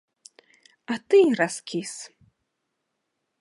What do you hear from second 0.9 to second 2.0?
А ты і раскіс.